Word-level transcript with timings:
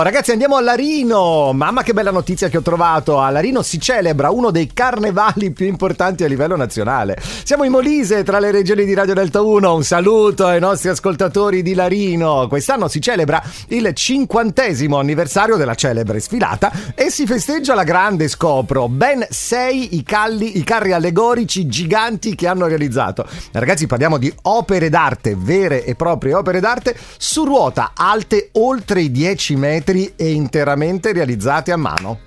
Ragazzi 0.00 0.30
andiamo 0.30 0.54
a 0.54 0.60
Larino, 0.60 1.52
mamma 1.52 1.82
che 1.82 1.92
bella 1.92 2.12
notizia 2.12 2.48
che 2.48 2.58
ho 2.58 2.62
trovato, 2.62 3.18
a 3.18 3.30
Larino 3.30 3.62
si 3.62 3.80
celebra 3.80 4.30
uno 4.30 4.52
dei 4.52 4.72
carnevali 4.72 5.50
più 5.50 5.66
importanti 5.66 6.22
a 6.22 6.28
livello 6.28 6.54
nazionale. 6.54 7.18
Siamo 7.20 7.64
in 7.64 7.72
Molise 7.72 8.22
tra 8.22 8.38
le 8.38 8.52
regioni 8.52 8.84
di 8.84 8.94
Radio 8.94 9.14
Delta 9.14 9.40
1, 9.40 9.74
un 9.74 9.82
saluto 9.82 10.46
ai 10.46 10.60
nostri 10.60 10.88
ascoltatori 10.88 11.62
di 11.62 11.74
Larino. 11.74 12.46
Quest'anno 12.46 12.86
si 12.86 13.00
celebra 13.00 13.42
il 13.70 13.92
cinquantesimo 13.92 14.96
anniversario 14.96 15.56
della 15.56 15.74
celebre 15.74 16.20
sfilata 16.20 16.70
e 16.94 17.10
si 17.10 17.26
festeggia 17.26 17.74
la 17.74 17.82
grande 17.82 18.28
scopro, 18.28 18.88
ben 18.88 19.26
sei 19.30 19.96
i, 19.96 20.04
calli, 20.04 20.58
i 20.58 20.62
carri 20.62 20.92
allegorici 20.92 21.66
giganti 21.66 22.36
che 22.36 22.46
hanno 22.46 22.68
realizzato. 22.68 23.26
Ragazzi 23.50 23.88
parliamo 23.88 24.16
di 24.16 24.32
opere 24.42 24.90
d'arte, 24.90 25.34
vere 25.36 25.84
e 25.84 25.96
proprie 25.96 26.34
opere 26.34 26.60
d'arte 26.60 26.96
su 27.16 27.42
ruota 27.42 27.94
alte 27.96 28.50
oltre 28.52 29.00
i 29.00 29.10
10 29.10 29.56
metri 29.56 29.86
metri 29.88 30.12
e 30.16 30.32
interamente 30.32 31.12
realizzati 31.12 31.70
a 31.70 31.76
mano. 31.76 32.20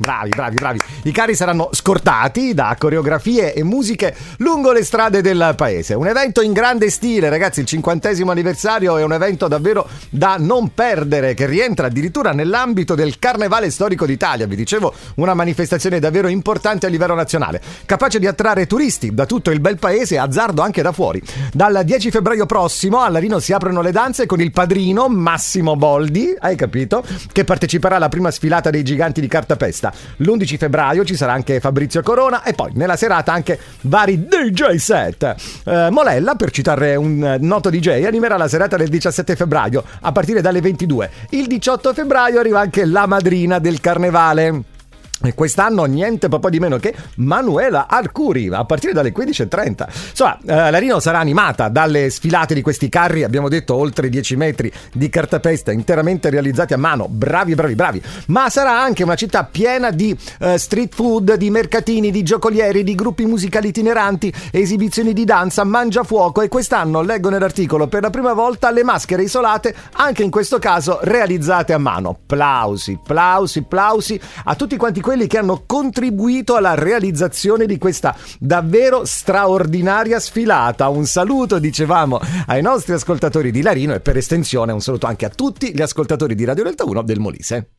Bravi, 0.00 0.28
bravi, 0.28 0.54
bravi. 0.54 0.78
I 1.02 1.10
carri 1.10 1.34
saranno 1.34 1.70
scortati 1.72 2.54
da 2.54 2.76
coreografie 2.78 3.52
e 3.52 3.64
musiche 3.64 4.14
lungo 4.36 4.70
le 4.70 4.84
strade 4.84 5.22
del 5.22 5.54
paese. 5.56 5.94
Un 5.94 6.06
evento 6.06 6.40
in 6.40 6.52
grande 6.52 6.88
stile, 6.88 7.28
ragazzi. 7.28 7.58
Il 7.58 7.66
cinquantesimo 7.66 8.30
anniversario 8.30 8.96
è 8.96 9.02
un 9.02 9.12
evento 9.12 9.48
davvero 9.48 9.88
da 10.08 10.36
non 10.38 10.72
perdere, 10.72 11.34
che 11.34 11.46
rientra 11.46 11.88
addirittura 11.88 12.30
nell'ambito 12.30 12.94
del 12.94 13.18
Carnevale 13.18 13.70
Storico 13.70 14.06
d'Italia. 14.06 14.46
Vi 14.46 14.54
dicevo, 14.54 14.94
una 15.16 15.34
manifestazione 15.34 15.98
davvero 15.98 16.28
importante 16.28 16.86
a 16.86 16.90
livello 16.90 17.14
nazionale, 17.14 17.60
capace 17.84 18.20
di 18.20 18.28
attrarre 18.28 18.68
turisti 18.68 19.12
da 19.12 19.26
tutto 19.26 19.50
il 19.50 19.58
bel 19.58 19.80
paese 19.80 20.14
e 20.14 20.18
azzardo 20.18 20.62
anche 20.62 20.80
da 20.80 20.92
fuori. 20.92 21.20
Dal 21.52 21.82
10 21.84 22.12
febbraio 22.12 22.46
prossimo 22.46 23.00
a 23.00 23.08
Larino 23.08 23.40
si 23.40 23.52
aprono 23.52 23.82
le 23.82 23.90
danze 23.90 24.26
con 24.26 24.40
il 24.40 24.52
padrino 24.52 25.08
Massimo 25.08 25.74
Boldi, 25.74 26.36
hai 26.38 26.54
capito? 26.54 27.02
Che 27.32 27.42
parteciperà 27.42 27.96
alla 27.96 28.08
prima 28.08 28.30
sfilata 28.30 28.70
dei 28.70 28.84
giganti 28.84 29.20
di 29.20 29.26
cartapesta 29.26 29.86
serata. 29.88 29.92
L'11 30.16 30.56
febbraio 30.56 31.04
ci 31.04 31.16
sarà 31.16 31.32
anche 31.32 31.60
Fabrizio 31.60 32.02
Corona 32.02 32.42
e 32.42 32.52
poi 32.52 32.72
nella 32.74 32.96
serata 32.96 33.32
anche 33.32 33.58
vari 33.82 34.26
DJ 34.26 34.74
set. 34.76 35.34
Eh, 35.64 35.88
Molella, 35.90 36.34
per 36.34 36.50
citare 36.50 36.96
un 36.96 37.38
noto 37.40 37.70
DJ, 37.70 38.04
animerà 38.04 38.36
la 38.36 38.48
serata 38.48 38.76
del 38.76 38.88
17 38.88 39.36
febbraio 39.36 39.84
a 40.00 40.12
partire 40.12 40.40
dalle 40.40 40.60
22. 40.60 41.10
Il 41.30 41.46
18 41.46 41.92
febbraio 41.94 42.40
arriva 42.40 42.60
anche 42.60 42.84
la 42.84 43.06
madrina 43.06 43.58
del 43.58 43.80
carnevale. 43.80 44.76
E 45.20 45.34
quest'anno 45.34 45.84
niente 45.84 46.28
po' 46.28 46.48
di 46.48 46.60
meno 46.60 46.78
che 46.78 46.94
Manuela 47.16 47.88
Arcuri 47.88 48.48
a 48.48 48.64
partire 48.64 48.92
dalle 48.92 49.12
15.30. 49.12 49.86
Insomma, 50.10 50.38
eh, 50.46 50.70
Larino 50.70 51.00
sarà 51.00 51.18
animata 51.18 51.68
dalle 51.68 52.08
sfilate 52.08 52.54
di 52.54 52.62
questi 52.62 52.88
carri, 52.88 53.24
abbiamo 53.24 53.48
detto 53.48 53.74
oltre 53.74 54.08
10 54.08 54.36
metri 54.36 54.72
di 54.92 55.08
cartapesta 55.08 55.72
interamente 55.72 56.30
realizzati 56.30 56.72
a 56.72 56.76
mano. 56.76 57.08
Bravi, 57.08 57.56
bravi, 57.56 57.74
bravi. 57.74 58.02
Ma 58.26 58.48
sarà 58.48 58.80
anche 58.80 59.02
una 59.02 59.16
città 59.16 59.42
piena 59.42 59.90
di 59.90 60.16
eh, 60.38 60.56
street 60.56 60.94
food, 60.94 61.34
di 61.34 61.50
mercatini, 61.50 62.12
di 62.12 62.22
giocolieri, 62.22 62.84
di 62.84 62.94
gruppi 62.94 63.24
musicali 63.26 63.68
itineranti, 63.68 64.32
esibizioni 64.52 65.12
di 65.12 65.24
danza, 65.24 65.64
mangiafuoco 65.64 66.42
e 66.42 66.48
quest'anno 66.48 67.02
leggo 67.02 67.28
nell'articolo 67.28 67.88
per 67.88 68.02
la 68.02 68.10
prima 68.10 68.34
volta 68.34 68.70
le 68.70 68.84
maschere 68.84 69.24
isolate, 69.24 69.74
anche 69.94 70.22
in 70.22 70.30
questo 70.30 70.60
caso 70.60 71.00
realizzate 71.02 71.72
a 71.72 71.78
mano. 71.78 72.16
Plausi, 72.24 73.00
plausi, 73.04 73.62
plausi 73.62 74.20
a 74.44 74.54
tutti 74.54 74.76
quanti 74.76 75.00
quelli 75.08 75.26
che 75.26 75.38
hanno 75.38 75.62
contribuito 75.64 76.54
alla 76.54 76.74
realizzazione 76.74 77.64
di 77.64 77.78
questa 77.78 78.14
davvero 78.38 79.06
straordinaria 79.06 80.20
sfilata. 80.20 80.90
Un 80.90 81.06
saluto, 81.06 81.58
dicevamo, 81.58 82.20
ai 82.44 82.60
nostri 82.60 82.92
ascoltatori 82.92 83.50
di 83.50 83.62
Larino 83.62 83.94
e 83.94 84.00
per 84.00 84.18
estensione 84.18 84.70
un 84.70 84.82
saluto 84.82 85.06
anche 85.06 85.24
a 85.24 85.30
tutti 85.30 85.74
gli 85.74 85.80
ascoltatori 85.80 86.34
di 86.34 86.44
Radio 86.44 86.64
Delta 86.64 86.84
1 86.84 87.00
del 87.00 87.20
Molise. 87.20 87.77